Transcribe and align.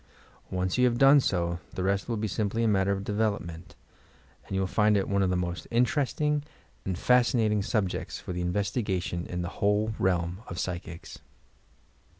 Once 0.49 0.79
you 0.79 0.85
have 0.85 0.97
done 0.97 1.19
so, 1.19 1.59
the 1.75 1.83
rest 1.83 2.09
will 2.09 2.17
be 2.17 2.27
simply 2.27 2.63
a 2.63 2.67
matter 2.67 2.91
of 2.91 3.03
development; 3.03 3.75
and 4.47 4.55
you 4.55 4.59
will 4.59 4.65
find 4.65 4.97
it 4.97 5.07
one 5.07 5.21
of 5.21 5.29
the 5.29 5.35
moat 5.35 5.67
in 5.69 5.85
teresting 5.85 6.41
and 6.85 6.97
fascinating 6.97 7.61
subjects 7.61 8.19
for 8.19 8.33
investigation 8.33 9.27
in 9.27 9.43
the 9.43 9.49
whole 9.59 9.93
realm 9.99 10.41
of 10.47 10.57
psychics. 10.57 11.19